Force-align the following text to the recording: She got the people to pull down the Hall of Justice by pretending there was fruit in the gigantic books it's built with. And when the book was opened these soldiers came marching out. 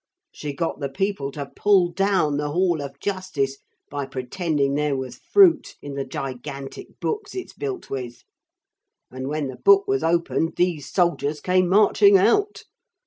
She 0.31 0.51
got 0.51 0.79
the 0.79 0.89
people 0.89 1.29
to 1.33 1.51
pull 1.55 1.91
down 1.91 2.37
the 2.37 2.49
Hall 2.49 2.81
of 2.81 2.99
Justice 2.99 3.59
by 3.87 4.07
pretending 4.07 4.73
there 4.73 4.95
was 4.97 5.17
fruit 5.31 5.75
in 5.79 5.93
the 5.93 6.03
gigantic 6.05 6.99
books 6.99 7.35
it's 7.35 7.53
built 7.53 7.91
with. 7.91 8.23
And 9.11 9.27
when 9.27 9.45
the 9.47 9.57
book 9.57 9.87
was 9.87 10.03
opened 10.03 10.55
these 10.55 10.91
soldiers 10.91 11.39
came 11.39 11.69
marching 11.69 12.17
out. 12.17 12.63